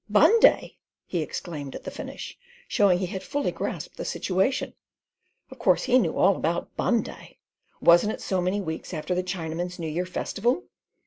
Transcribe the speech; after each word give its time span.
"Bunday!" 0.11 0.77
he 1.05 1.21
exclaimed 1.21 1.75
at 1.75 1.83
the 1.83 1.91
finish, 1.91 2.35
showing 2.67 2.97
he 2.97 3.05
had 3.05 3.21
fully 3.21 3.51
grasped 3.51 3.97
the 3.97 4.03
situation. 4.03 4.73
Of 5.51 5.59
course 5.59 5.83
he 5.83 5.99
knew 5.99 6.17
all 6.17 6.35
about 6.35 6.75
Bunday! 6.75 7.37
Wasn't 7.81 8.11
it 8.11 8.19
so 8.19 8.41
many 8.41 8.59
weeks 8.61 8.95
after 8.95 9.13
the 9.13 9.21
Chinaman's 9.21 9.77
New 9.77 9.85
Year 9.87 10.07
festival? 10.07 10.63